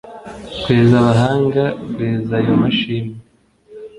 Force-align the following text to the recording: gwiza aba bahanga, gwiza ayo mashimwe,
gwiza 0.61 0.93
aba 0.99 1.05
bahanga, 1.09 1.63
gwiza 1.93 2.33
ayo 2.39 2.51
mashimwe, 2.61 3.15